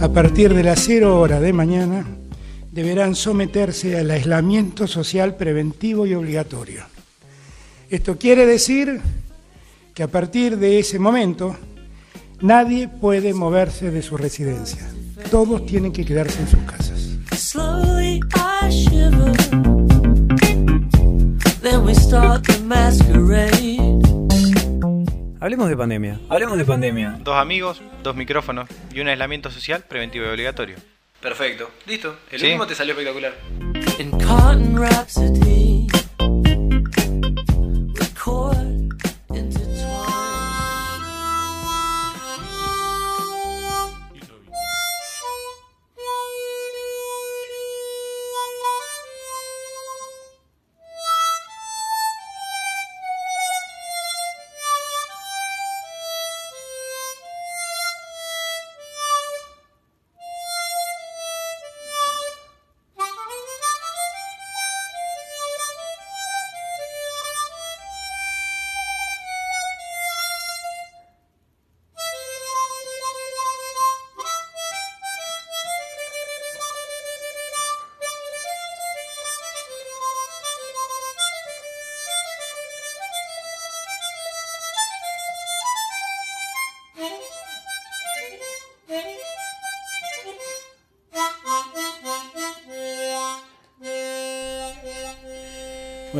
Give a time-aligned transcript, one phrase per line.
[0.00, 2.04] A partir de las 0 horas de mañana
[2.72, 6.82] deberán someterse al aislamiento social preventivo y obligatorio.
[7.90, 9.00] Esto quiere decir
[9.94, 11.56] que a partir de ese momento
[12.40, 14.88] nadie puede moverse de su residencia.
[15.30, 17.18] Todos tienen que quedarse en sus casas.
[25.40, 26.20] Hablemos de pandemia.
[26.28, 27.16] Hablemos de pandemia.
[27.22, 30.76] Dos amigos, dos micrófonos y un aislamiento social preventivo y obligatorio.
[31.22, 31.70] Perfecto.
[31.86, 32.16] Listo.
[32.30, 32.46] El Sí.
[32.46, 33.32] último te salió espectacular.
[33.98, 35.79] In cotton rhapsody.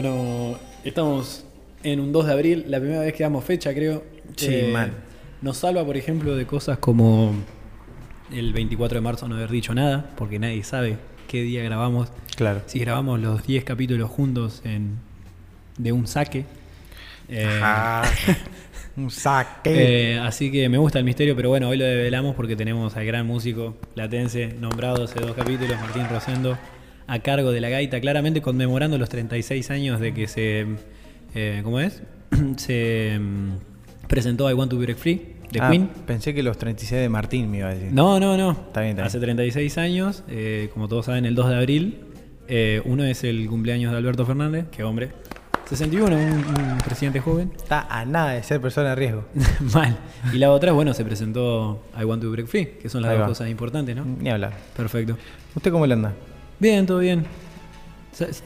[0.03, 1.45] Bueno, estamos
[1.83, 4.03] en un 2 de abril, la primera vez que damos fecha, creo.
[4.35, 4.93] Sí, mal.
[5.43, 7.35] Nos salva, por ejemplo, de cosas como
[8.33, 10.97] el 24 de marzo no haber dicho nada, porque nadie sabe
[11.29, 12.09] qué día grabamos.
[12.35, 12.63] Claro.
[12.65, 14.97] Si grabamos los 10 capítulos juntos en,
[15.77, 16.47] de un saque.
[17.29, 18.03] Eh, Ah,
[18.97, 20.15] un saque.
[20.15, 23.05] eh, así que me gusta el misterio, pero bueno, hoy lo develamos porque tenemos al
[23.05, 26.57] gran músico latense nombrado hace dos capítulos, Martín Rosendo,
[27.13, 30.67] a cargo de la gaita, claramente conmemorando los 36 años de que se.
[31.35, 32.03] eh, ¿Cómo es?
[32.57, 35.89] se mm, presentó I Want to Break Free de Ah, Queen.
[36.07, 37.93] Pensé que los 36 de Martín me iba a decir.
[37.93, 38.53] No, no, no.
[38.53, 39.07] Está bien, está bien.
[39.07, 42.01] Hace 36 años, eh, como todos saben, el 2 de abril.
[42.49, 45.11] eh, uno es el cumpleaños de Alberto Fernández, que hombre.
[45.69, 47.53] 61, un, un presidente joven.
[47.57, 49.25] Está a nada de ser persona de riesgo.
[49.75, 49.97] Mal.
[50.33, 53.17] Y la otra, bueno, se presentó I Want to Break Free, que son las Ahí
[53.19, 53.29] dos va.
[53.29, 54.05] cosas importantes, ¿no?
[54.05, 54.53] Ni hablar.
[54.77, 55.17] Perfecto.
[55.55, 56.13] ¿Usted cómo le anda?
[56.61, 57.25] Bien, todo bien.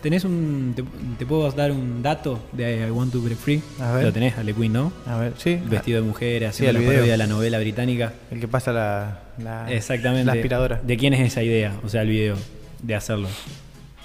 [0.03, 0.73] ¿Tenés un.
[0.77, 0.85] Te,
[1.19, 3.61] te puedo dar un dato de I Want to Break Free?
[3.81, 4.05] A ver.
[4.05, 4.93] Lo tenés, Ale Queen, ¿no?
[5.07, 5.59] A ver, sí.
[5.69, 6.93] Vestido de mujer, Sí, haciendo el la video.
[6.95, 8.13] parodia de la novela británica.
[8.31, 10.27] El que pasa la, la, Exactamente.
[10.27, 10.81] la aspiradora.
[10.83, 11.73] ¿De quién es esa idea?
[11.85, 12.37] O sea, el video,
[12.83, 13.27] de hacerlo.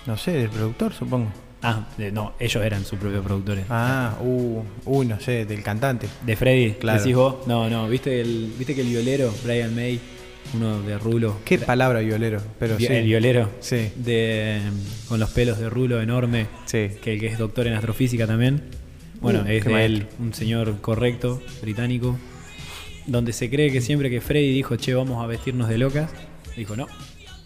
[0.07, 1.27] No sé, del productor, supongo.
[1.61, 3.65] Ah, de- no, ellos eran sus propios productores.
[3.69, 6.07] Ah, uh, uy, no sé, del cantante.
[6.25, 6.71] ¿De Freddy?
[6.79, 6.99] Claro.
[6.99, 7.45] ¿Decís vos?
[7.47, 9.99] No, no, ¿viste, el, ¿viste que el violero, Brian May,
[10.53, 11.37] uno de Rulo?
[11.45, 12.93] Qué palabra violero, pero Vi- sí.
[12.93, 13.49] El violero.
[13.59, 13.89] Sí.
[13.95, 14.59] De,
[15.07, 16.47] con los pelos de Rulo enorme.
[16.65, 16.89] Sí.
[17.01, 18.63] Que el que es doctor en astrofísica también.
[19.21, 22.17] Bueno, Uh, es de él, un señor correcto, británico.
[23.05, 26.09] Donde se cree que siempre que Freddy dijo, che, vamos a vestirnos de locas,
[26.55, 26.87] dijo, no,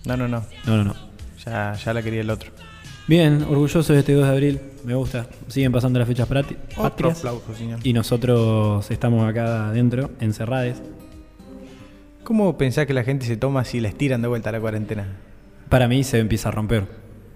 [0.05, 0.45] No, no, no.
[0.65, 0.95] no, no, no.
[1.45, 2.51] Ya, ya la quería el otro.
[3.07, 5.27] Bien, orgulloso de este 2 de abril, me gusta.
[5.47, 7.17] Siguen pasando las fechas Otro patrias.
[7.19, 7.79] aplauso, señor.
[7.83, 10.77] Y nosotros estamos acá adentro, encerrados.
[12.23, 15.05] ¿Cómo pensás que la gente se toma si les tiran de vuelta a la cuarentena?
[15.69, 16.85] Para mí se empieza a romper.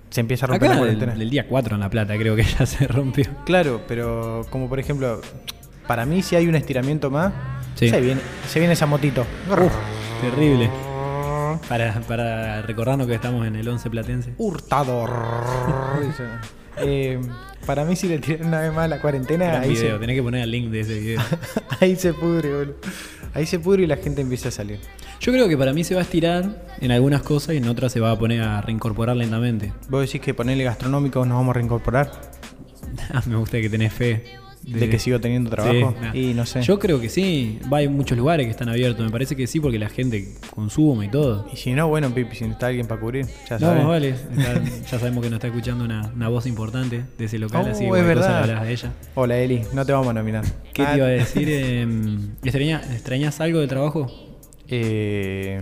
[0.10, 1.14] Se empieza a romper Acá la cuarentena.
[1.14, 3.26] el día 4 en La Plata creo que ya se rompió.
[3.46, 5.22] Claro, pero como por ejemplo,
[5.88, 7.34] para mí si hay un estiramiento más,
[7.76, 7.90] Sí.
[7.90, 9.24] se, viene, se viene esa motito.
[10.22, 10.68] Terrible.
[11.68, 14.34] Para, para recordarnos que estamos en el 11 platense.
[14.38, 15.12] Hurtador.
[16.80, 17.20] Eh,
[17.66, 20.16] para mí si le tiran una vez más la cuarentena, Gran ahí video, se, tenés
[20.16, 21.22] que poner el link de ese video.
[21.80, 22.76] ahí se pudre, boludo.
[23.34, 24.80] Ahí se pudre y la gente empieza a salir.
[25.20, 27.92] Yo creo que para mí se va a estirar en algunas cosas y en otras
[27.92, 29.74] se va a poner a reincorporar lentamente.
[29.90, 32.12] Vos decís que ponerle gastronómico nos vamos a reincorporar,
[33.26, 34.24] Me gusta que tenés fe.
[34.64, 35.94] De, que sigo teniendo trabajo.
[35.98, 36.16] Sí, nah.
[36.16, 36.62] y no sé.
[36.62, 37.60] Yo creo que sí.
[37.72, 39.06] Va, hay muchos lugares que están abiertos.
[39.06, 41.48] Me parece que sí porque la gente consume y todo.
[41.54, 43.86] Y si no, bueno, Pipi, si está alguien para cubrir, ya No, sabes.
[43.86, 44.10] vale.
[44.38, 47.72] Está- ya sabemos que nos está escuchando una, una voz importante de ese local, Oh,
[47.72, 48.58] así que es verdad.
[48.58, 48.92] a ella.
[49.16, 50.44] Hola Eli, no te vamos a nominar.
[50.74, 51.50] ¿Qué Ah, te iba a decir?
[51.52, 54.12] Em, ¿extraña- ¿Extrañas algo de trabajo?
[54.68, 55.62] Eh,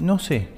[0.00, 0.48] no sé.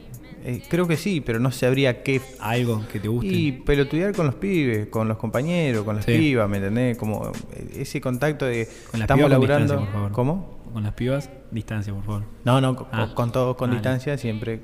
[0.44, 2.20] Eh, creo que sí, pero no sabría qué.
[2.40, 3.26] ¿Algo que te guste?
[3.28, 6.12] Y pelotudear con los pibes, con los compañeros, con las Sí.
[6.16, 6.96] pibas, ¿me entendés?
[6.96, 8.66] Como eh, ese contacto de.
[8.90, 9.76] Con las estamos pibas con laburando.
[9.78, 10.12] por favor.
[10.12, 10.58] ¿Cómo?
[10.72, 12.22] Con las pibas, distancia, por favor.
[12.44, 13.12] No, no, con, Ah.
[13.14, 14.60] con todos con Ah, distancia, siempre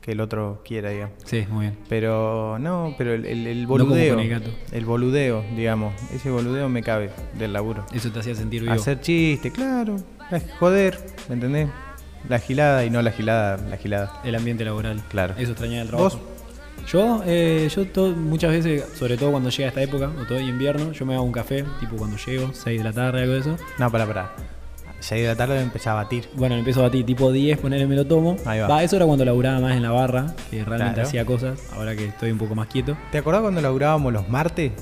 [0.00, 1.14] que el otro quiera, digamos.
[1.24, 1.78] Sí, muy bien.
[1.88, 4.50] Pero no, pero el, el, el No como boludeo, con el gato.
[4.72, 7.86] el boludeo, digamos, ese boludeo me cabe del laburo.
[7.94, 8.72] Eso te hacía sentir vivo.
[8.74, 9.96] Hacer chiste, claro,
[10.30, 10.98] la- joder,
[11.28, 11.68] ¿me entendés?
[12.28, 14.20] La gilada y no la gilada, la gilada.
[14.24, 15.02] El ambiente laboral.
[15.08, 15.34] Claro.
[15.38, 16.16] Eso extrañaba el trabajo.
[16.16, 16.18] ¿Vos?
[16.90, 20.46] Yo, eh, yo to- muchas veces, sobre todo cuando llega esta época, o todo en
[20.48, 23.40] invierno, yo me hago un café, tipo cuando llego, 6 de la tarde, algo de
[23.40, 23.56] eso.
[23.78, 24.32] No, pará, pará.
[25.00, 26.28] 6 de la tarde empezaba a batir.
[26.34, 28.36] Bueno, empiezo a batir tipo 10, ponerle me lo tomo.
[28.46, 28.82] Ahí va.
[28.82, 31.08] eso era cuando laburaba más en la barra, que realmente Claro.
[31.08, 32.96] hacía cosas, ahora que estoy un poco más quieto.
[33.12, 34.72] ¿Te acordás cuando laburábamos los martes?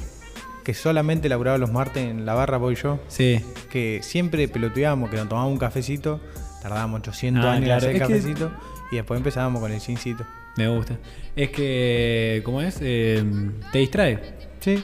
[0.65, 2.99] Que solamente laburaba los martes en la barra, voy yo.
[3.09, 3.41] Sí,
[3.71, 6.21] Que siempre peloteábamos, que nos tomábamos un cafecito,
[6.63, 7.85] tardábamos 800 Ah, años claro.
[7.87, 8.51] en hacer que- cafecito
[8.93, 10.25] y después empezábamos con el gincito.
[10.57, 10.99] me gusta.
[11.37, 12.79] Es que, ¿cómo es?
[12.83, 13.23] Eh,
[13.73, 14.19] te distrae.
[14.61, 14.83] Sí.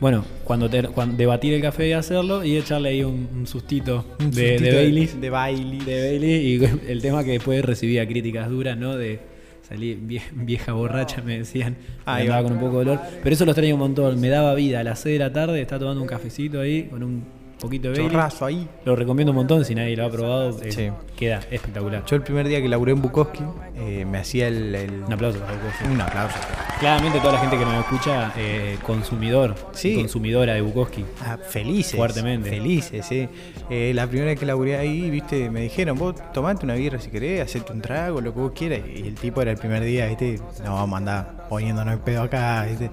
[0.00, 4.04] Bueno, cuando, te, cuando debatir el café y hacerlo y echarle ahí un, un sustito,
[4.20, 5.20] Un de, sustito de Baileys.
[5.20, 5.86] De Baileys.
[5.86, 8.96] de Bailey y el tema que después recibía críticas duras, ¿no?
[8.96, 9.20] De
[9.68, 11.76] salir vie- vieja borracha, me decían.
[12.04, 12.48] Ahí andaba va.
[12.48, 13.00] con un poco de dolor.
[13.22, 14.20] Pero eso lo extraño un montón.
[14.20, 17.02] Me daba vida a las 6 de la tarde, está tomando un cafecito ahí con
[17.02, 17.24] un
[17.64, 18.10] poquito de Bailey.
[18.10, 18.68] Chorrazo ahí.
[18.84, 20.58] Lo recomiendo un montón si nadie lo ha probado.
[20.62, 20.90] eh, Sí.
[21.16, 22.04] Queda espectacular.
[22.06, 23.42] Yo el primer día que laburé en Bukowski,
[23.76, 25.84] eh, me hacía el, el- Un aplauso para Bukowski.
[25.92, 26.36] Un aplauso.
[26.80, 29.90] Claramente toda la gente que nos escucha, eh, consumidor, Sí.
[29.92, 31.04] y consumidora de Bukowski.
[31.24, 31.96] Ah, felices.
[31.96, 32.50] Fuertemente.
[32.50, 33.28] Felices, sí.
[33.70, 37.10] Eh, la primera vez que laburé ahí, viste, me dijeron, vos tomate una birra si
[37.10, 38.80] querés, hacete un trago, lo que vos quieras.
[38.94, 42.22] Y el tipo era el primer día, viste, no vamos a andar poniéndonos el pedo
[42.22, 42.90] acá, viste.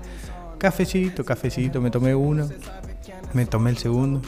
[0.58, 2.48] Cafecito, cafecito, me tomé uno,
[3.34, 4.22] me tomé el segundo.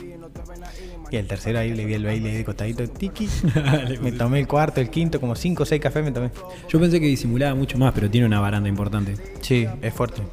[1.13, 3.29] Y el tercero ahí le vi el baile de costadito, tiki.
[4.01, 6.31] me tomé el cuarto, el quinto, como cinco o seis cafés me tomé.
[6.67, 9.13] Yo pensé que disimulaba mucho más, pero tiene una baranda importante.
[9.41, 10.23] Sí, es fuerte.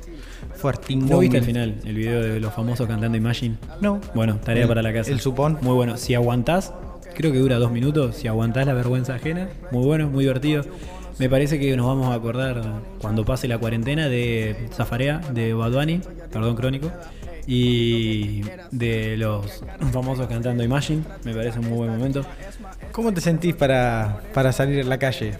[0.54, 1.06] Fuertín.
[1.06, 3.56] ¿No viste al final el video de los famosos cantando Imagine?
[3.82, 4.00] No.
[4.14, 5.10] Bueno, tarea El- para la casa.
[5.12, 5.58] el supón.
[5.60, 5.98] Muy bueno.
[5.98, 6.72] Si aguantás,
[7.14, 8.16] creo que dura dos minutos.
[8.16, 10.64] Si aguantás la vergüenza ajena, muy bueno, muy divertido.
[11.18, 12.62] Me parece que nos vamos a acordar
[13.02, 16.00] cuando pase la cuarentena de Zafarea, de Baduani,
[16.32, 16.90] perdón, crónico,
[17.52, 21.02] y de los famosos cantando Imagine.
[21.24, 22.24] Me parece un muy buen momento.
[22.92, 25.32] ¿Cómo te sentís para, para salir a la calle?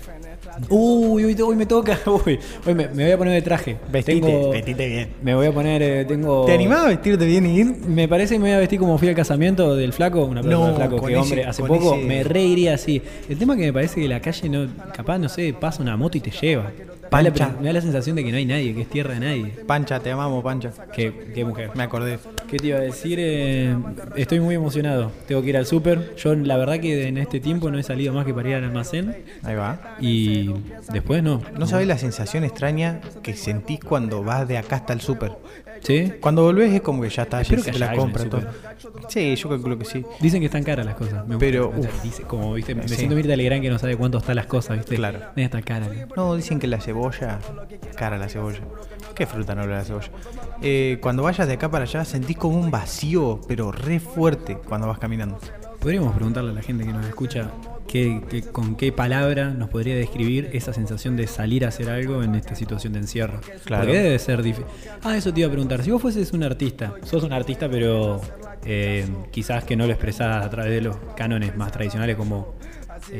[0.68, 1.96] Uy, hoy, hoy me toca.
[2.26, 2.36] Uy,
[2.66, 3.76] hoy me, me voy a poner de traje.
[3.92, 5.08] Vestite, Tengo- vestite bien.
[5.22, 6.44] Me voy a poner, eh, tengo.
[6.46, 7.66] ¿Te animás a vestirte bien y ir?
[7.86, 10.66] Me parece que me voy a vestir como fui al casamiento del flaco, una No,
[10.66, 13.00] del flaco que ese- hombre, hace poco ese- me reiría así.
[13.28, 15.96] El tema es que me parece que la calle no, capaz, no sé, pasa una
[15.96, 16.72] moto y te lleva.
[17.10, 17.56] Me da, la, Pancha.
[17.60, 19.46] me da la sensación de que no hay nadie, que es tierra de nadie.
[19.66, 20.72] Pancha, te amamos, Pancha.
[20.92, 21.70] Qué, qué mujer.
[21.74, 22.18] Me acordé.
[22.50, 23.18] ¿Qué te iba a decir?
[23.20, 23.76] Eh,
[24.16, 25.12] estoy muy emocionado.
[25.28, 26.16] Tengo que ir al súper.
[26.16, 28.64] Yo la verdad que en este tiempo no he salido más que para ir al
[28.64, 29.16] almacén.
[29.44, 29.96] Ahí va.
[30.00, 30.52] Y
[30.92, 31.42] después no.
[31.58, 35.32] ¿No sabés la sensación extraña que sentís cuando vas de acá hasta el súper?
[35.82, 36.12] ¿Sí?
[36.20, 38.42] Cuando volvés es como que ya está, ya Espero que hiciste haya la compra, todo.
[39.08, 40.04] Sí, yo calculo que sí.
[40.20, 41.26] Dicen que están caras las cosas.
[41.26, 41.90] Me gusta Pero, escuchar.
[41.94, 42.02] uf.
[42.02, 42.96] Dice- como viste, me Sí.
[42.96, 44.96] siento Mirta Legrand que no sabe cuánto están las cosas, ¿viste?
[44.96, 45.20] Claro.
[45.36, 45.86] Debe estar cara.
[46.16, 47.38] No, dicen que la cebolla,
[47.96, 48.60] cara la cebolla.
[49.14, 50.08] ¿Qué fruta no la cebolla?
[50.62, 54.86] Eh, cuando vayas de acá para allá sentís como un vacío, pero re fuerte cuando
[54.86, 55.38] vas caminando.
[55.80, 57.50] Podríamos preguntarle a la gente que nos escucha
[57.88, 62.22] qué, qué- con qué palabra nos podría describir esa sensación de salir a hacer algo
[62.22, 63.40] en esta situación de encierro.
[63.64, 63.84] Claro.
[63.84, 64.66] Porque debe ser difícil.
[65.02, 65.82] Ah, eso te iba a preguntar.
[65.82, 68.20] Si vos fueses un artista, sos un artista, pero
[68.64, 72.54] eh, quizás que no lo expresás a través de los cánones más tradicionales como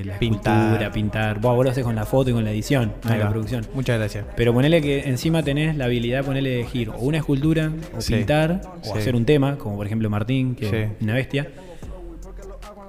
[0.05, 1.41] la escultura, pintar.
[1.41, 3.67] Vos, vos lo haces con la foto y con la edición, Ahí la producción.
[3.75, 4.25] Muchas gracias.
[4.37, 8.01] Pero ponele que encima tenés la habilidad de ponerle de elegir o una escultura, o
[8.01, 8.15] Sí.
[8.15, 8.99] pintar, o Sí.
[8.99, 10.77] hacer un tema, como por ejemplo Martín, que Sí.
[10.77, 11.49] es una bestia.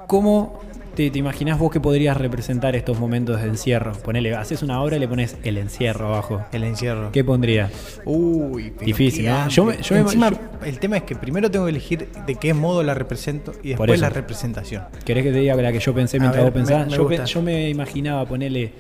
[0.07, 0.59] ¿Cómo
[0.95, 3.93] te, te imaginás vos que podrías representar estos momentos de encierro?
[3.93, 6.43] Ponele, haces una obra y le pones el encierro abajo.
[6.51, 7.11] El encierro.
[7.11, 7.71] ¿Qué pondrías?
[8.05, 9.47] Uy, pero Difícil, ¿no?
[9.49, 12.35] Yo me- yo me- Encima, yo- el tema es que primero tengo que elegir de
[12.35, 14.83] qué modo la represento y después la representación.
[15.05, 16.85] ¿Querés que te diga la que yo pensé mientras ver, vos pensás?
[16.85, 17.25] me- me yo, pe- gusta.
[17.25, 18.71] yo me imaginaba ponerle.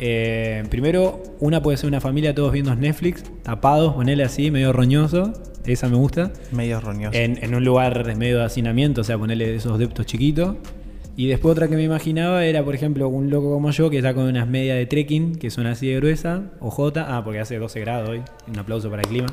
[0.00, 5.32] eh, primero, una puede ser una familia todos viendo Netflix, tapados, ponerle así, medio roñoso.
[5.64, 6.32] Esa me gusta.
[6.50, 7.16] Medio roñoso.
[7.16, 10.56] En, en un lugar medio de hacinamiento, o sea, ponerle esos deptos chiquitos.
[11.14, 14.14] Y después otra que me imaginaba era, por ejemplo, un loco como yo que está
[14.14, 17.80] con unas medias de trekking que son así de gruesa, OJ, ah, porque hace 12
[17.80, 19.28] grados hoy, un aplauso para el clima.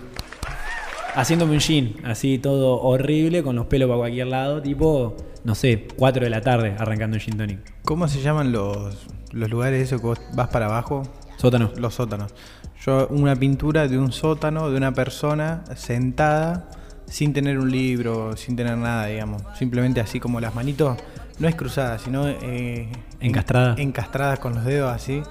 [1.15, 5.87] Haciéndome un jean, así todo horrible, con los pelos para cualquier lado, tipo, no sé,
[5.95, 7.59] 4 de la tarde arrancando un gin tonic.
[7.83, 11.03] ¿Cómo se llaman los, los lugares esos que vos vas para abajo?
[11.37, 11.71] Sótano.
[11.77, 12.33] Los sótanos.
[12.85, 16.69] Yo, una pintura de un sótano, de una persona sentada,
[17.05, 19.41] sin tener un libro, sin tener nada, digamos.
[19.57, 20.97] Simplemente así como las manitos,
[21.39, 22.87] no es cruzadas, sino eh,
[23.19, 23.77] Encastradas.
[23.79, 25.21] en- encastradas con los dedos así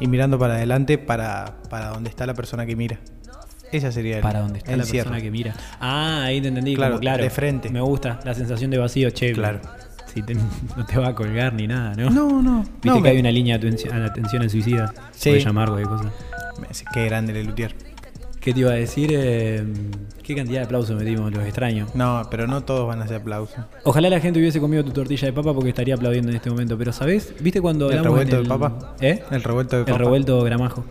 [0.00, 2.98] y mirando para adelante para, para donde está la persona que mira.
[3.72, 5.52] Esa sería el Para donde está la persona que mira.
[5.80, 7.22] Ah, ahí te entendí, Claro, como claro.
[7.24, 7.68] de frente.
[7.68, 9.32] Me gusta la sensación de vacío, che.
[9.32, 9.60] Claro.
[10.14, 10.34] si te-
[10.76, 12.08] no te va a colgar ni nada, ¿no?
[12.10, 12.60] No, no.
[12.62, 14.94] Viste no, que me- hay una línea de atención, atención al suicida.
[15.10, 15.30] Sí.
[15.30, 16.12] Puede llamar cualquier cosa.
[16.94, 17.74] Qué grande el Lutier.
[18.46, 19.10] ¿Qué te iba a decir?
[19.12, 19.64] Eh,
[20.22, 21.32] ¿Qué cantidad de aplausos metimos?
[21.32, 21.92] Los extraños.
[21.96, 23.56] No, pero no todos van a hacer aplausos.
[23.82, 26.78] Ojalá la gente hubiese comido tu tortilla de papa porque estaría aplaudiendo en este momento.
[26.78, 27.34] Pero, ¿sabés?
[27.40, 28.94] ¿Viste cuando ¿El hablamos revuelto en de papa?
[29.00, 29.20] ¿Eh?
[29.32, 29.98] El revuelto de El papa.
[29.98, 30.84] revuelto gramajo.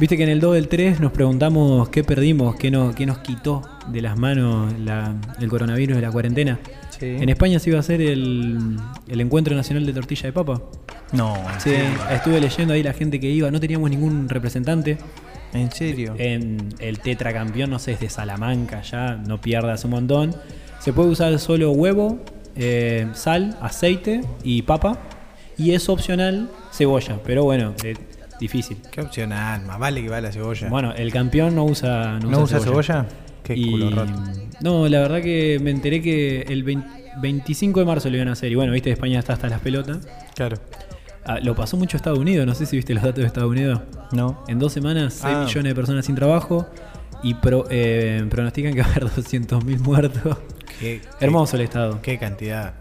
[0.00, 3.18] Viste que en el 2 del 3 nos preguntamos qué perdimos, qué, no, qué nos
[3.18, 6.58] quitó de las manos la- el coronavirus de la cuarentena.
[6.98, 7.04] Sí.
[7.20, 10.62] En España se iba a hacer el, el encuentro nacional de tortilla de papa.
[11.12, 11.74] No, Sí,
[12.10, 14.96] estuve leyendo ahí la gente que iba, no teníamos ningún representante.
[15.52, 16.14] ¿En serio?
[16.18, 20.34] En el tetracampeón, no sé, es de Salamanca ya, no pierdas un montón.
[20.80, 22.20] Se puede usar solo huevo,
[22.56, 24.98] eh, sal, aceite y papa.
[25.58, 27.94] Y es opcional cebolla, pero bueno, eh,
[28.40, 28.78] difícil.
[28.90, 30.68] Qué opcional, más vale que va la cebolla.
[30.68, 33.06] Bueno, el campeón no usa, no ¿No usa cebolla?
[33.44, 34.12] Qué Y- culo roto.
[34.60, 38.32] No, la verdad que me enteré que el 20 25 de marzo lo iban a
[38.32, 38.50] hacer.
[38.50, 39.98] Y bueno, viste, España está hasta las pelotas.
[40.34, 40.56] Claro.
[41.24, 43.80] Ah, lo pasó mucho Estados Unidos, no sé si viste los datos de Estados Unidos.
[44.12, 44.42] No.
[44.48, 45.44] En dos semanas, 6 Ah.
[45.46, 46.66] millones de personas sin trabajo
[47.22, 50.38] y pro- eh, pronostican que va a haber 200.000 muertos.
[50.80, 52.00] Qué, Hermoso el Estado.
[52.02, 52.74] Qué cantidad.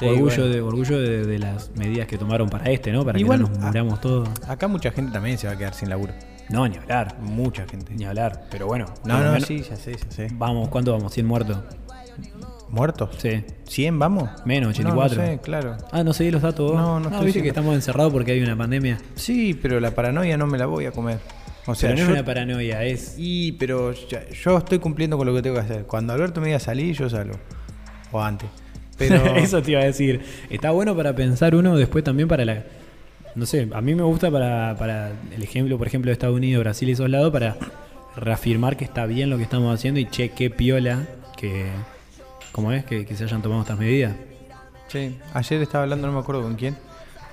[0.00, 0.46] Sí, orgullo bueno.
[0.46, 3.04] de, orgullo de, de las medidas que tomaron para este, ¿no?
[3.04, 4.28] Para Igual, que no nos muramos todos.
[4.48, 6.12] Acá mucha gente también se va a quedar sin laburo.
[6.48, 7.18] No, ni hablar.
[7.20, 7.94] Mucha gente.
[7.94, 8.46] Ni hablar.
[8.50, 8.86] Pero bueno.
[9.04, 10.28] No, no, sí, ya sé, ya sé.
[10.32, 11.12] Vamos, ¿cuánto vamos?
[11.16, 11.58] ¿100 muertos?
[12.70, 13.10] ¿Muertos?
[13.18, 13.42] Sí.
[13.66, 14.30] ¿100 vamos?
[14.44, 15.16] Menos, 84.
[15.16, 15.76] No, no sé, claro.
[15.90, 16.70] Ah, no seguí los datos.
[16.70, 16.80] vos?
[16.80, 18.98] No, no estoy viste que estamos encerrados porque hay una pandemia.
[19.16, 21.18] Sí, pero la paranoia no me la voy a comer.
[21.66, 23.14] O sea, Pero no es una paranoia, es.
[23.18, 25.82] Y, pero ya- yo estoy cumpliendo con lo que tengo que hacer.
[25.84, 27.34] Cuando Alberto me diga salir, yo salgo.
[28.12, 28.48] O antes.
[28.96, 29.16] Pero.
[29.36, 30.20] Eso te iba a decir.
[30.48, 32.64] Está bueno para pensar uno, después también para la.
[33.34, 36.62] No sé, a mí me gusta para, para el ejemplo, por ejemplo, de Estados Unidos,
[36.64, 37.56] Brasil y esos lados, para
[38.16, 41.66] reafirmar que está bien lo que estamos haciendo y che, qué piola que.
[42.52, 42.84] ¿Cómo es?
[42.84, 44.14] Que, que se hayan tomado estas medidas.
[44.88, 46.76] Sí, ayer estaba hablando, no me acuerdo con quién,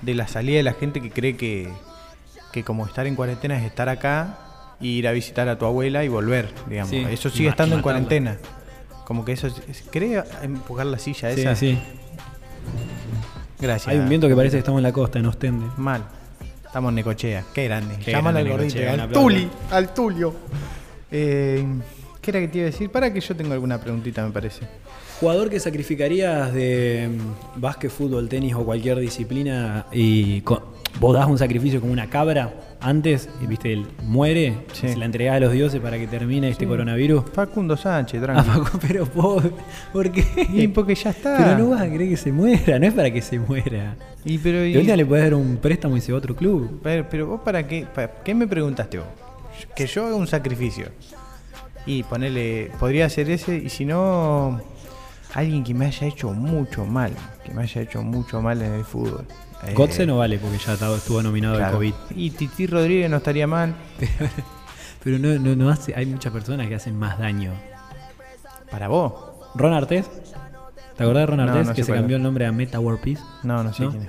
[0.02, 1.68] de la salida de la gente que cree que,
[2.52, 4.38] que como estar en cuarentena es estar acá
[4.80, 6.90] y ir a visitar a tu abuela y volver, digamos.
[6.90, 7.04] Sí.
[7.10, 8.36] Eso sigue estando en cuarentena.
[9.04, 11.56] Como que eso es, es- ¿Cree empujar la silla Sí, esa?
[11.56, 11.78] sí.
[13.60, 13.88] Gracias.
[13.88, 15.66] Hay un viento que parece que estamos en la costa, en Ostende.
[15.78, 16.04] Mal.
[16.64, 17.44] Estamos en Necochea.
[17.52, 17.96] Qué grande.
[18.04, 18.78] Qué Llámalo al gordito.
[18.88, 19.10] Al.
[19.10, 19.48] Tuli.
[19.72, 20.34] Al Tulio.
[21.10, 21.64] Eh,
[22.20, 22.90] ¿Qué era que te iba a decir?
[22.90, 24.60] Para que yo tengo alguna preguntita, me parece.
[25.20, 27.08] Jugador que sacrificarías de
[27.56, 30.42] mm, básquet, fútbol, tenis o cualquier disciplina y
[31.00, 34.88] vos das un sacrificio como una cabra antes y viste, él muere, Sí.
[34.90, 36.68] se la entregás a los dioses para que termine este Sí.
[36.68, 37.24] coronavirus.
[37.32, 38.48] Facundo Sánchez, Ah, tranqui.
[38.50, 39.42] Facu, pero vos,
[39.92, 40.24] ¿por qué?
[40.52, 41.36] Y porque ya está.
[41.36, 43.96] Pero no vas a querer que se muera, no es para que se muera.
[44.24, 46.78] Y pero y- le puedes dar un préstamo y se va a otro club.
[46.82, 49.06] Pero, pero vos para qué, para qué me preguntaste vos?
[49.74, 50.86] Que yo haga un sacrificio.
[51.86, 54.60] Y ponerle, podría hacer ese, y si no,
[55.38, 57.12] alguien que me haya hecho mucho mal,
[57.44, 59.24] que me haya hecho mucho mal en el fútbol.
[59.64, 61.76] Eh, Gotze no vale porque ya estuvo nominado al claro.
[61.78, 61.94] COVID.
[62.14, 63.74] Y Titi Rodríguez no estaría mal.
[65.02, 67.52] Pero no, no, no hace, hay muchas personas que hacen más daño.
[68.70, 69.14] Para vos.
[69.54, 70.08] Ron Artés,
[70.96, 72.20] ¿te acordás de Ron Artés no que se cambió es.
[72.20, 73.22] el nombre a Meta World Peace?
[73.42, 74.08] No, no sé quién es.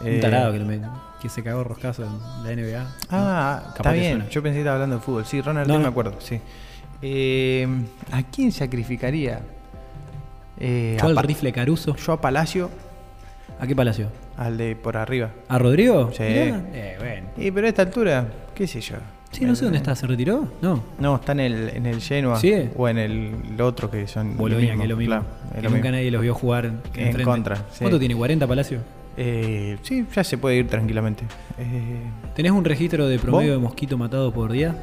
[0.00, 0.80] Un Eh, tarado que, lo me-
[1.22, 2.86] que se cagó roscazo en la NBA.
[3.10, 4.28] Ah, Capaz está bien.
[4.30, 5.24] Yo pensé que estaba hablando de fútbol.
[5.24, 6.40] Sí, Ronald, No, me acuerdo, sí.
[7.00, 7.66] Eh,
[8.12, 9.40] ¿A quién sacrificaría?
[10.58, 11.96] Eh, Yo al rifle Caruso.
[11.96, 12.70] yo a Palacio,
[13.60, 14.08] ¿A qué palacio?
[14.36, 15.30] al de por arriba.
[15.48, 16.10] ¿A Rodrigo?
[16.12, 16.22] Sí.
[16.22, 17.26] Eh, bueno.
[17.36, 18.96] Y pero a esta altura, qué sé yo.
[19.30, 20.48] Sí, no sé dónde está, ¿se retiró?
[20.62, 20.80] No.
[20.98, 22.38] No, está en el, en el Genoa.
[22.38, 22.52] ¿Sí?
[22.76, 24.36] O en el, el otro que son.
[24.36, 25.14] Bolonia, que es lo mismo.
[25.16, 25.90] claro, es que lo nunca mismo.
[25.92, 27.22] nadie los vio jugar en, frente.
[27.22, 27.78] contra, sí.
[27.80, 28.14] ¿Cuánto tiene?
[28.16, 28.78] ¿40 Palacio?
[29.16, 31.24] Eh, sí, ya se puede ir tranquilamente.
[31.58, 31.98] Eh,
[32.34, 33.60] ¿Tenés un registro de promedio ¿Vos?
[33.60, 34.74] de mosquito matado por día?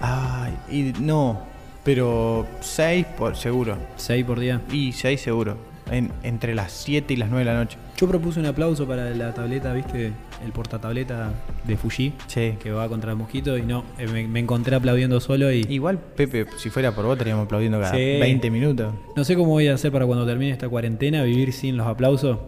[0.00, 1.40] ay, y no,
[1.86, 3.78] pero 6 por seguro.
[3.96, 4.60] 6 por día.
[4.70, 5.56] Y 6 seguro.
[5.90, 7.78] En, entre las 7 y las 9 de la noche.
[7.96, 10.10] Yo propuse un aplauso para la tableta, ¿viste?
[10.44, 12.12] El portatableta de Fuji.
[12.26, 12.54] Sí.
[12.60, 15.98] Que va contra el mosquito y no, eh, me, me encontré aplaudiendo solo y Igual,
[15.98, 18.18] Pepe, si fuera por vos, estaríamos aplaudiendo cada Sí.
[18.18, 18.92] 20 minutos.
[19.14, 22.38] no sé cómo voy a hacer para cuando termine esta cuarentena vivir sin los aplausos.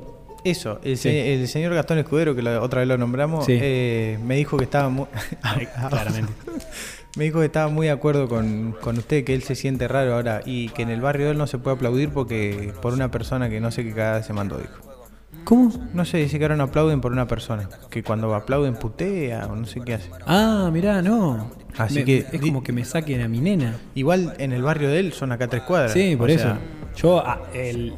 [0.45, 1.04] Eso, el, Sí.
[1.11, 3.57] se- el señor Gastón Escudero, que la otra vez lo nombramos, Sí.
[3.61, 5.07] eh, me dijo que estaba muy.
[5.90, 6.33] Claramente.
[7.18, 10.14] Me dijo que estaba muy de acuerdo con, con usted, que él se siente raro
[10.14, 13.10] ahora y que en el barrio de él no se puede aplaudir porque por una
[13.10, 14.72] persona que no sé qué cada se mandó, dijo.
[15.44, 15.72] ¿Cómo?
[15.94, 19.56] No sé, dice que ahora no aplauden por una persona, que cuando aplauden putea o
[19.56, 20.10] no sé qué hace.
[20.26, 21.50] Ah, mirá, no.
[21.76, 23.75] Así Me- que- Es como que me saquen a mi nena.
[23.94, 25.92] Igual en el barrio de él son acá tres cuadras.
[25.92, 26.44] Sí, por eso.
[26.44, 26.58] sea,
[26.96, 27.94] Yo, ah, el-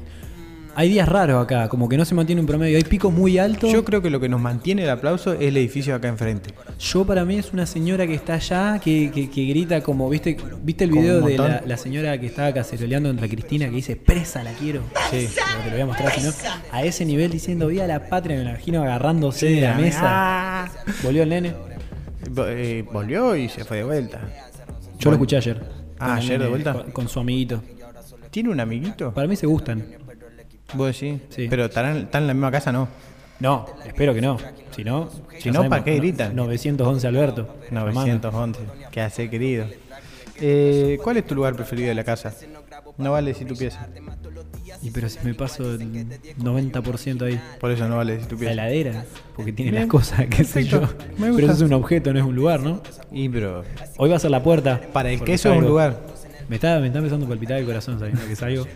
[0.81, 2.79] Hay días raros acá, como que no se mantiene un promedio.
[2.79, 3.71] Hay picos muy altos.
[3.71, 6.55] Yo creo que lo que nos mantiene el aplauso es el edificio acá enfrente.
[6.79, 10.39] Yo para mí es una señora que está allá, que, que- que grita como, ¿viste
[10.63, 14.53] viste el video de la, señora que estaba caceroleando contra Cristina que dice, presa la
[14.55, 14.81] quiero?
[15.11, 15.29] Sí.
[15.65, 16.13] Te lo voy a mostrar,
[16.73, 20.01] a ese nivel diciendo, viva la patria, me imagino agarrándose de la mesa.
[20.05, 20.71] ah.
[21.03, 21.53] Volvió el nene.
[22.47, 24.21] Eh, volvió y se fue de vuelta.
[24.99, 25.61] Yo lo escuché ayer.
[25.99, 26.73] Ah, ayer de vuelta.
[26.73, 27.63] Con, con su amiguito.
[28.31, 29.13] ¿Tiene un amiguito?
[29.13, 29.85] Para mí se gustan.
[30.75, 31.21] ¿Vos decís?
[31.31, 31.47] Sí.
[31.49, 32.89] Pero estarán, están en la misma casa, no.
[33.41, 34.37] No, espero que no.
[34.77, 35.09] Si no,
[35.39, 36.37] Si no, ¿para qué gritan?
[36.37, 37.49] 911 Alberto.
[37.71, 38.61] 911.
[38.91, 39.67] ¿Qué hace, querido?
[40.43, 42.35] Eh, ¿Cuál es tu lugar preferido de la casa?
[42.99, 43.89] No vale si tu pieza.
[44.83, 46.07] Y pero si me paso el
[46.39, 47.41] 90% ahí.
[47.59, 48.53] Por eso no vale si tu La pieza.
[48.53, 49.05] heladera,
[49.37, 49.83] porque tiene Bien.
[49.85, 50.83] las cosas, qué sé yo.
[51.19, 52.83] Pero eso es un objeto, no es un lugar, ¿no?
[53.11, 53.65] Y pero.
[53.97, 54.81] Hoy va a ser la puerta.
[54.93, 55.99] Para el queso es un lugar.
[56.49, 58.67] Me está, me está empezando a palpitar el corazón sabiendo que salgo.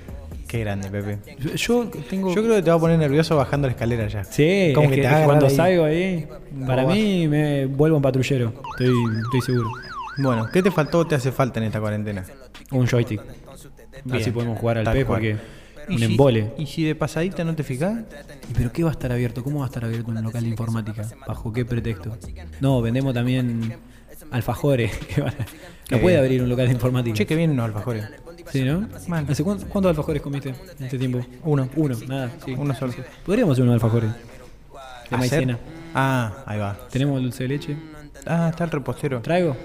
[0.47, 1.19] Qué grande, Pepe.
[1.39, 2.35] Yo, yo tengo.
[2.35, 4.25] Yo creo que te va a poner nervioso bajando la escalera ya.
[4.25, 5.57] Sí, Como es que que, te cuando ahí.
[5.57, 6.29] salgo ahí,
[6.67, 8.53] para No mí me vuelvo un patrullero.
[8.79, 9.71] Estoy, estoy seguro.
[10.19, 12.25] Bueno, ¿qué te faltó o te hace falta en esta cuarentena?
[12.71, 13.21] Un joystick.
[14.05, 14.21] Bien.
[14.21, 15.19] Así podemos jugar al Tal P cual.
[15.21, 15.37] porque
[15.89, 16.53] ¿Y un si- embole.
[16.59, 18.01] ¿Y si de pasadita no te fijas?
[18.51, 19.43] ¿Y pero qué va a estar abierto?
[19.43, 21.09] ¿Cómo va a estar abierto un local de informática?
[21.27, 22.17] ¿Bajo qué pretexto?
[22.61, 23.75] No, vendemos también
[24.35, 24.93] alfajores.
[25.17, 25.25] no
[25.89, 26.25] Qué puede bien.
[26.25, 27.17] abrir un local de informática.
[27.17, 28.05] Che, que vienen unos alfajores.
[28.51, 28.87] Sí, ¿no?
[29.09, 29.27] Mal.
[29.29, 31.21] ¿Hace cuánto- ¿Cuántos alfajores comiste en este tiempo?
[31.45, 31.69] Uno.
[31.77, 32.31] Uno, nada.
[32.45, 32.55] Sí.
[32.57, 32.93] Uno solo.
[33.25, 34.11] Podríamos hacer unos alfajores.
[34.11, 34.17] De
[35.17, 35.19] ¿Hacer?
[35.19, 35.59] maicena.
[35.95, 36.77] Ah, ahí va.
[36.91, 37.77] Tenemos dulce de leche.
[38.27, 39.21] Ah, está el repostero.
[39.21, 39.57] ¿Traigo?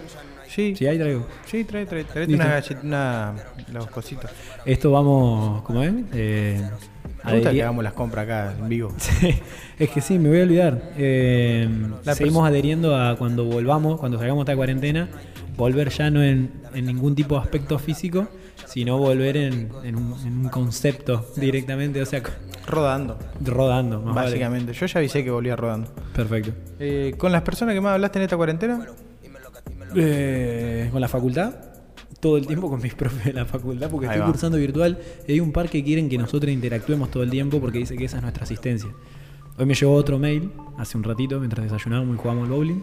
[0.47, 1.27] Sí, Sí, ahí traigo.
[1.45, 2.03] sí, trae, trae.
[2.05, 2.43] Traete Listo.
[2.43, 3.33] una galleta, una,
[3.71, 4.31] los cositos.
[4.65, 5.93] Esto vamos, ¿cómo es?
[6.13, 6.67] Eh,
[7.25, 8.93] Me gusta que hagamos las compras acá en vivo.
[8.97, 9.35] Sí,
[9.77, 10.81] es que sí, me voy a olvidar.
[10.97, 11.67] Eh,
[12.13, 15.09] seguimos adheriendo a cuando volvamos, cuando salgamos de esta cuarentena,
[15.57, 18.27] volver ya no en, en ningún tipo de aspecto físico,
[18.65, 22.21] sino volver en, en un, en un concepto directamente, o sea,
[22.65, 23.99] Rodando, rodando.
[23.99, 24.27] más vale.
[24.27, 24.73] básicamente.
[24.73, 25.91] Yo ya avisé que volvía rodando.
[26.15, 26.51] Perfecto.
[26.79, 28.85] Eh, ¿Con las personas que más hablaste en esta cuarentena?
[29.95, 31.53] Eh, con la facultad,
[32.19, 34.31] todo el tiempo con mis profes de la facultad, porque Ahí estoy va.
[34.31, 37.79] cursando virtual y hay un par que quieren que nosotros interactuemos todo el tiempo porque
[37.79, 38.89] dice que esa es nuestra asistencia.
[39.57, 42.81] Hoy me llegó otro mail, hace un ratito, mientras desayunábamos y jugábamos al bowling,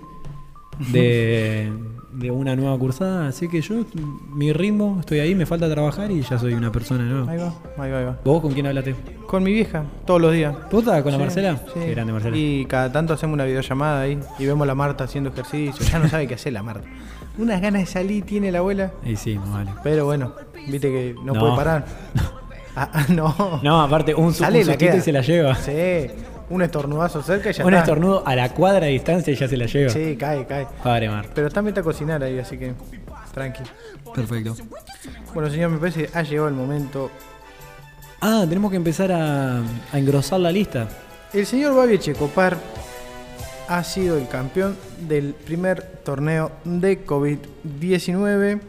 [0.78, 1.72] de,
[2.12, 3.84] de una nueva cursada, así que yo,
[4.32, 7.54] mi ritmo, estoy ahí, me falta trabajar y ya soy una persona Ahí nueva.
[7.78, 8.18] va, ahí va, ahí va.
[8.24, 8.94] ¿Vos con quién hablaste?
[9.26, 10.54] Con mi vieja, todos los días.
[10.70, 11.02] ¿Puta?
[11.02, 11.56] ¿Con la Marcela?
[11.74, 11.80] sí.
[11.80, 12.36] Qué grande Marcela.
[12.36, 15.84] Y cada tanto hacemos una videollamada ahí y vemos a la Marta haciendo ejercicio.
[15.86, 16.86] Ya no sabe qué hacer la Marta.
[17.38, 18.92] Unas ganas de salir tiene la abuela.
[19.04, 19.70] Y sí, no vale.
[19.82, 20.32] Pero bueno,
[20.68, 21.40] viste que no, No.
[21.40, 21.84] puede parar.
[22.78, 23.60] Ah, ah, no.
[23.62, 25.54] No, aparte, un, Sale un la y se la lleva.
[25.54, 25.72] Sí,
[26.48, 27.84] un estornudazo cerca y ya un está.
[27.84, 29.90] estornudo a la cuadra de distancia y ya se la lleva.
[29.90, 30.66] Sí, cae, cae.
[30.82, 31.32] Padre Marta.
[31.34, 32.72] Pero está meta a cocinar ahí, así que
[33.34, 33.62] tranqui.
[34.14, 34.56] Perfecto.
[35.34, 37.10] Bueno, señor, me parece que ha llegado el momento.
[38.20, 40.88] Ah, tenemos que empezar a, a engrosar la lista.
[41.32, 42.56] El señor Babi Checopar
[43.68, 48.60] ha sido el campeón del primer torneo de COVID-19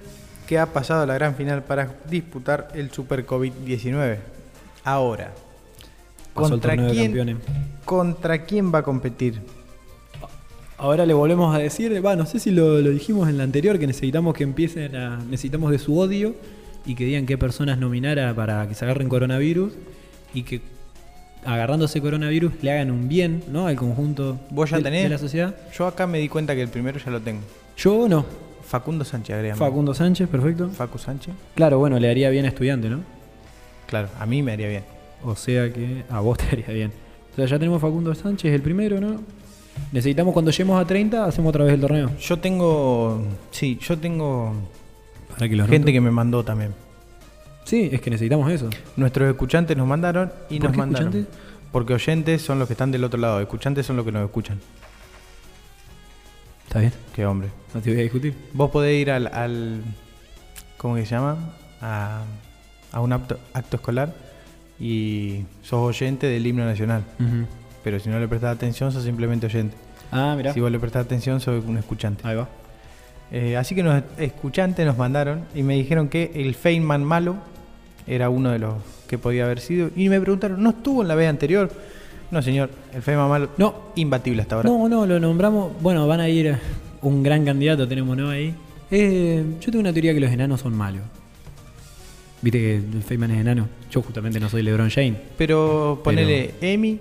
[0.48, 4.18] que ha pasado a la gran final para disputar el Super COVID-19.
[4.84, 5.32] Ahora,
[6.34, 7.38] Pasó el ¿contra torneo de quién, campeones.
[7.88, 9.42] ¿Contra quién va a competir?
[10.78, 13.80] Ahora le volvemos a decir, va, no sé si lo, lo dijimos en la anterior,
[13.80, 15.18] que necesitamos que empiecen a.
[15.18, 16.36] Necesitamos de su odio
[16.86, 19.74] y que digan qué personas nominara para que se agarren coronavirus
[20.34, 20.62] y que
[21.46, 23.68] agarrándose coronavirus le hagan un bien, ¿no?
[23.68, 25.04] Al conjunto ¿Vos ya de, tenés?
[25.04, 25.56] de la sociedad.
[25.76, 27.42] Yo acá me di cuenta que el primero ya lo tengo.
[27.78, 28.26] Yo no.
[28.64, 29.58] Facundo Sánchez, agregame.
[29.58, 30.70] Facundo Sánchez, perfecto.
[30.70, 31.34] Facu Sánchez.
[31.56, 33.00] Claro, bueno, le haría bien a estudiante, ¿no?
[33.88, 34.84] Claro, a mí me haría bien.
[35.24, 37.07] O sea que a vos te haría bien.
[37.38, 39.22] O sea, ya tenemos Facundo Sánchez, el primero, ¿no?
[39.92, 42.12] Necesitamos cuando lleguemos a 30, hacemos otra vez el torneo.
[42.20, 43.22] Yo tengo.
[43.52, 44.54] Sí, yo tengo
[45.30, 46.74] Para que los gente que me mandó también.
[47.64, 48.70] Sí, es que necesitamos eso.
[48.96, 51.08] Nuestros escuchantes nos mandaron y ¿Por nos qué mandaron.
[51.10, 51.40] escuchantes?
[51.72, 54.60] Porque oyentes son los que están del otro lado, escuchantes son los que nos escuchan.
[56.68, 57.50] Está bien, Qué hombre.
[57.74, 58.34] no te voy a discutir.
[58.54, 59.28] Vos podés ir al.
[59.28, 59.84] al
[60.78, 61.38] ¿Cómo que se llama?
[61.82, 62.24] A,
[62.92, 64.14] a un acto, acto escolar
[64.80, 67.04] y sos oyente del himno nacional.
[67.84, 69.76] Pero si no le prestás atención, sos simplemente oyente.
[70.12, 70.54] Ah, mira.
[70.54, 72.28] Si vos le prestás atención, sos un escuchante.
[72.28, 72.48] Ahí va.
[73.32, 77.36] Eh, así que los escuchantes nos mandaron y me dijeron que el Feynman malo
[78.06, 78.76] era uno de los
[79.08, 79.90] que podía haber sido.
[79.96, 81.70] Y me preguntaron, ¿no estuvo en la vez anterior?
[82.32, 83.74] No, señor, el Feynman malo, No.
[83.96, 84.70] imbatible hasta ahora.
[84.70, 85.72] No, no, lo nombramos.
[85.82, 86.58] Bueno, van a ir
[87.02, 88.30] un gran candidato, tenemos, ¿no?
[88.30, 88.54] Ahí.
[88.92, 91.02] Eh, yo tengo una teoría que los enanos son malos.
[92.42, 93.68] Viste que el Feynman es enano.
[93.92, 95.18] Yo justamente no soy LeBron James.
[95.38, 97.00] Pero ponele Emi.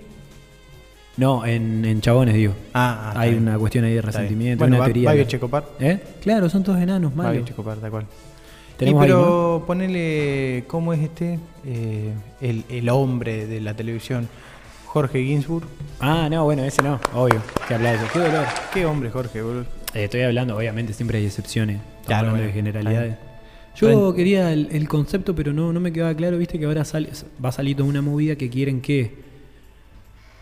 [1.17, 2.53] No, en, en chabones, digo.
[2.73, 3.43] Ah, ah, Hay bien.
[3.43, 5.09] una cuestión ahí de resentimiento, Bueno, una va- teoría.
[5.09, 5.27] Babi acá.
[5.29, 5.65] Checopar.
[5.79, 5.99] ¿Eh?
[6.21, 7.43] Claro, son todos enanos malos.
[7.45, 8.03] Checopar, tal cual.
[8.03, 11.39] Y ¿Tenemos ahí pero ponele, ¿cómo es este?
[11.65, 14.27] Eh, el, el hombre de la televisión,
[14.85, 15.65] Jorge Ginsburg.
[15.99, 17.41] Ah, no, bueno, ese no, obvio.
[17.67, 18.05] Que habla de eso.
[18.13, 18.45] Qué dolor.
[18.71, 19.61] ¿Qué hombre, Jorge, boludo?
[19.95, 21.77] Eh, estoy hablando, obviamente, siempre hay excepciones.
[21.77, 23.15] Estamos Claro, hablando bueno, de generalidades.
[23.79, 27.09] Yo quería el, el concepto, pero no, no me quedaba claro, viste que ahora sale,
[27.43, 29.27] va a salir toda una movida que quieren que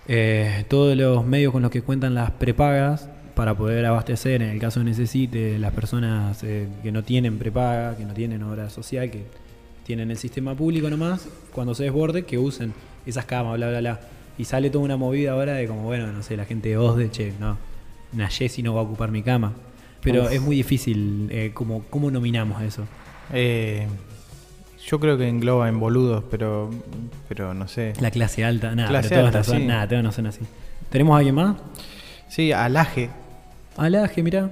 [0.07, 4.59] eh, todos los medios con los que cuentan las prepagas para poder abastecer, en el
[4.59, 9.11] caso que necesite, las personas eh, que no tienen prepaga, que no tienen obra social,
[9.11, 9.23] que
[9.85, 12.73] tienen el sistema público nomás, cuando se desborde, que usen
[13.05, 13.99] esas camas, bla, bla, bla.
[14.37, 17.11] Y sale toda una movida ahora de como, bueno, no sé, la gente de OSDE,
[17.11, 17.57] che, no,
[18.13, 19.53] una Jessie no va a ocupar mi cama.
[20.01, 20.31] Pero Uf.
[20.31, 22.85] es muy difícil, eh, como, ¿cómo nominamos eso?
[23.33, 23.87] Eh,
[24.87, 26.69] yo creo que engloba en boludos, pero,
[27.27, 27.93] pero no sé.
[27.99, 29.65] La clase alta, nada, Clase pero todos alta, no son, sí.
[29.65, 30.41] nada, todos no son así.
[30.89, 31.55] ¿Tenemos a alguien más?
[32.29, 33.09] Sí, Alaje.
[33.77, 34.51] Alaje, mirá.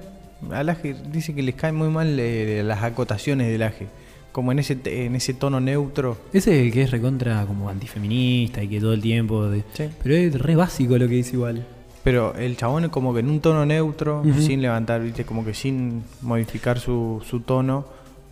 [0.50, 3.86] Alaje dice que les caen muy mal eh, las acotaciones del Aje.
[4.32, 6.18] Como en ese, en ese tono neutro.
[6.32, 9.48] Ese es el que es recontra como antifeminista y que todo el tiempo...
[9.48, 9.84] de- Sí.
[10.02, 11.64] Pero es re básico lo que dice igual.
[12.02, 15.24] Pero el chabón es como que en un tono neutro, sin levantar, ¿viste?
[15.24, 17.86] Como que sin modificar su, su tono,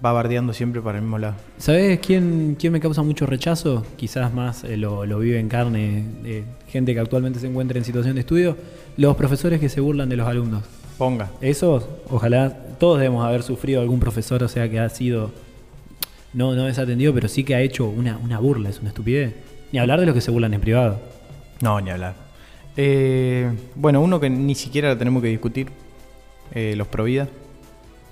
[0.05, 1.35] va bardeando siempre para el mismo lado.
[1.59, 3.87] ¿Sabes quién, quién me causa mucho rechazo?
[3.97, 7.85] Quizás más eh, lo, lo vive en carne eh, gente que actualmente se encuentra en
[7.85, 8.57] situación de estudio.
[8.97, 10.65] Los profesores que se burlan de los alumnos.
[10.99, 11.31] Ponga.
[11.41, 15.31] Esos, ojalá, todos debemos haber sufrido algún profesor, o sea, que ha sido,
[16.35, 19.35] no, no desatendido, pero sí que ha hecho una, una burla, es una estupidez.
[19.73, 21.01] Ni hablar de los que se burlan en privado.
[21.61, 22.15] No, ni hablar.
[22.77, 25.69] Eh, bueno, uno que ni siquiera lo tenemos que discutir,
[26.55, 27.29] los Provida.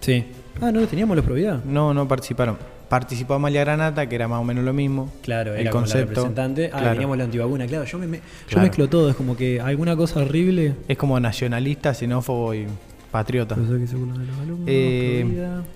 [0.00, 0.24] Sí.
[0.60, 1.60] Ah, ¿no lo teníamos los Provida?
[1.64, 2.56] No, no participaron.
[2.88, 5.12] Participó Amalia Granata, que era más o menos lo mismo.
[5.22, 6.08] Claro, el era como la concepto.
[6.10, 6.66] representante.
[6.72, 6.92] Ah, Claro.
[6.92, 7.84] teníamos la antivacuna, claro.
[7.84, 8.62] Yo, me, me- yo Claro.
[8.66, 10.74] mezclo todo, es como que alguna cosa horrible.
[10.88, 12.66] Es como nacionalista, xenófobo y
[13.10, 13.54] patriota.
[13.54, 14.18] Que alumnos,
[14.66, 15.24] Eh.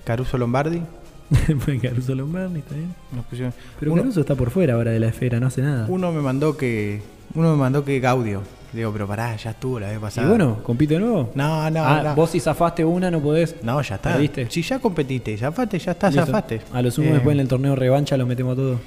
[0.03, 0.81] Caruso Lombardi.
[1.81, 2.93] Caruso Lombardi, está bien.
[3.29, 5.85] pusieron- Pero uno, Caruso está por fuera ahora de la esfera, no hace nada.
[5.89, 7.01] uno me mandó que.
[7.33, 8.41] Uno me mandó que Gaudio.
[8.75, 10.27] Digo, pero pará, ya estuvo la vez y pasada.
[10.27, 11.29] bueno, compite de nuevo.
[11.33, 12.15] No, no, ah, no.
[12.15, 13.55] vos si zafaste una no podés.
[13.63, 14.11] No, ya está.
[14.13, 14.49] ¿Perdiste?
[14.51, 16.25] Si ya competiste, zafaste, ya está, Listo.
[16.25, 16.61] zafaste.
[16.73, 18.79] A lo sumo Eh, después en el torneo revancha lo metemos a todo.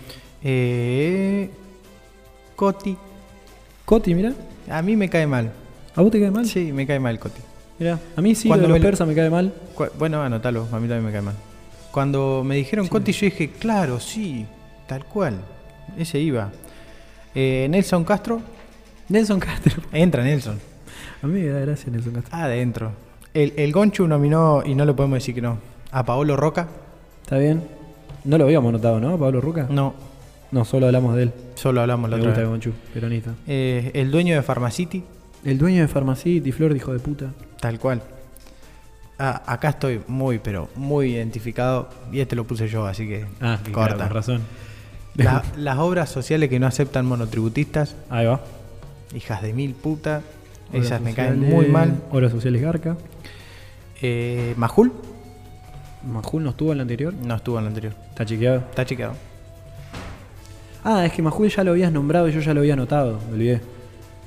[0.42, 1.50] eh,
[2.54, 2.96] Coti.
[3.84, 4.32] Coti, mira.
[4.70, 5.50] A mí me cae mal.
[5.96, 6.44] ¿A vos te cae mal?
[6.46, 7.40] Sí, me cae mal Coti.
[7.78, 9.52] Mira, a mí sí, Cuando de los me lo- persas me cae mal.
[9.74, 11.34] Cu- Bueno, anotalo, a mí también me cae mal.
[11.92, 14.44] Cuando me dijeron Coti, yo dije, claro, sí,
[14.86, 15.36] tal cual.
[15.96, 16.50] Ese iba.
[17.34, 18.42] Eh, Nelson Castro.
[19.08, 19.82] Nelson Castro.
[19.92, 20.58] Entra Nelson.
[21.22, 22.36] A mí me da gracia Nelson Castro.
[22.38, 22.92] Adentro.
[23.34, 25.58] El, el Gonchu nominó, y no le podemos decir que no,
[25.92, 26.68] a Paolo Roca.
[27.22, 27.62] ¿Está bien?
[28.24, 29.18] No lo habíamos notado, ¿no?
[29.18, 29.66] Pablo Ruca.
[29.70, 29.94] No,
[30.50, 31.32] No, solo hablamos de él.
[31.54, 32.50] solo hablamos la Me otra gusta vez.
[32.50, 33.34] Gonchu, peronista.
[33.46, 35.02] Eh, el dueño de Pharmacity,
[35.44, 37.32] El dueño de Pharmacity, Flor, hijo de puta.
[37.60, 38.02] tal cual.
[39.18, 41.88] Ah, acá estoy muy, pero muy identificado.
[42.12, 43.94] Y este lo puse yo, así que Ah, corta.
[43.94, 44.40] claro, con razón.
[45.16, 48.40] La- las obras sociales que no aceptan monotributistas, Ahí va.
[49.14, 50.22] Hijas de mil puta.
[50.70, 51.94] Obras Esas me sociales- caen muy mal.
[52.10, 52.96] Obras sociales Garca.
[54.02, 54.92] Eh, Majul
[56.06, 57.12] Majul no estuvo en la anterior.
[57.14, 57.94] no estuvo en la anterior.
[58.10, 58.58] Está chequeado.
[58.70, 59.14] Está chequeado.
[60.84, 63.18] Ah, es que Majul ya lo habías nombrado y yo ya lo había anotado.
[63.28, 63.60] Me olvidé.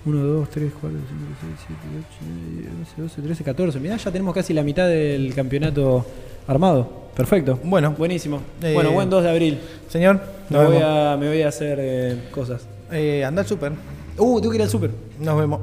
[0.04, 3.80] 1, 2, 3, 4, 5, 6, 7, 8, 9, 10, 11, 12, 13, 14.
[3.80, 6.06] Mirá, ya tenemos casi la mitad del campeonato
[6.48, 7.02] armado.
[7.16, 7.60] Perfecto.
[7.64, 7.92] Bueno.
[7.98, 8.42] Buenísimo.
[8.64, 9.60] Eh, bueno, buen 2 de abril.
[9.90, 12.66] Señor, Me voy, a, me voy a hacer eh, cosas.
[12.92, 13.74] Eh, anda al súper.
[14.18, 14.92] Uh, tengo que ir al súper.
[15.20, 15.62] Nos vemos.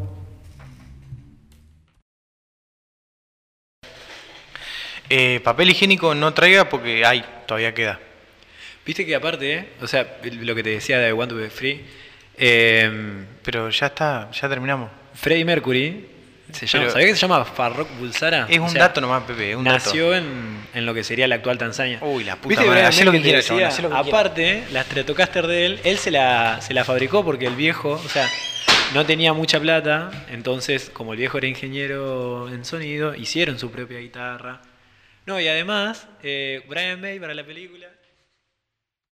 [5.10, 7.98] Eh, papel higiénico no traiga porque hay, todavía queda.
[8.84, 9.68] Viste que aparte, ¿eh?
[9.80, 11.84] o sea, lo que te decía de Want to Be Free,
[12.36, 14.90] eh, Pero ya está, ya terminamos.
[15.14, 16.06] Freddie Mercury,
[16.52, 18.46] se llama, ¿sabés que se llama Farrokh Bulsara?
[18.48, 21.36] Es O un sea, dato nomás, Pepe, un nació en, en lo que sería la
[21.36, 21.98] actual Tanzania.
[22.02, 23.82] Uy, la puta ¿Viste madre, hacé lo que chabón, decía?
[23.82, 23.96] lo que.
[23.96, 28.08] Aparte, la Stratocaster de él, él se la, se la fabricó porque el viejo, o
[28.08, 28.28] sea,
[28.94, 33.98] no tenía mucha plata, entonces, como el viejo era ingeniero en sonido, hicieron su propia
[33.98, 34.60] guitarra.
[35.26, 37.86] No, y además, eh, Brian May para la película